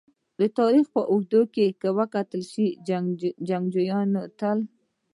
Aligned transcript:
د 0.39 0.41
تاریخ 0.59 0.85
په 0.95 1.01
اوږدو 1.11 1.41
کې 1.53 1.67
که 1.81 1.89
وکتل 1.99 2.41
شي! 2.51 2.67
جنګونه 3.49 4.21
تل 4.39 4.59